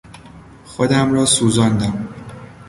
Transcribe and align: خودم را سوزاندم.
خودم 0.65 1.13
را 1.13 1.25
سوزاندم. 1.25 2.07